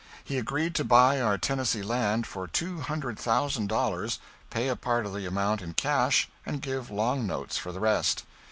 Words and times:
He 0.23 0.39
agreed 0.39 0.73
to 0.73 0.83
buy 0.83 1.21
our 1.21 1.37
Tennessee 1.37 1.83
land 1.83 2.25
for 2.25 2.47
two 2.47 2.79
hundred 2.79 3.19
thousand 3.19 3.67
dollars, 3.69 4.17
pay 4.49 4.67
a 4.67 4.75
part 4.75 5.05
of 5.05 5.13
the 5.13 5.27
amount 5.27 5.61
in 5.61 5.75
cash 5.75 6.27
and 6.43 6.59
give 6.59 6.89
long 6.89 7.27
notes 7.27 7.55
for 7.55 7.71
the 7.71 7.79
rest. 7.81 8.23